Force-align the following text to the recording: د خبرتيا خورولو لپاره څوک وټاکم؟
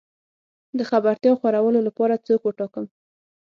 د 0.77 0.79
خبرتيا 0.89 1.31
خورولو 1.39 1.79
لپاره 1.87 2.21
څوک 2.25 2.41
وټاکم؟ 2.43 2.85